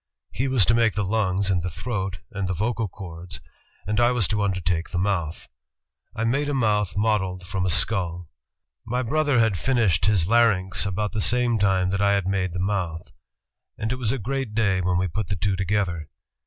[0.31, 3.39] He was to make the lungs and the throat, and the vocal chords,
[3.85, 5.47] and I was to undertake the mouth....
[6.15, 7.45] I made a mouth modeled...
[7.45, 8.27] from a skull....
[8.83, 12.59] My brother had flnished Ciis larynx about the same time that I had made the
[12.59, 13.11] mouth,
[13.77, 16.09] and it was a great day when we put the two to gether.